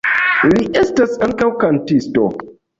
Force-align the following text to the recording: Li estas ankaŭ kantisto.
Li 0.53 0.65
estas 0.83 1.15
ankaŭ 1.29 1.53
kantisto. 1.67 2.29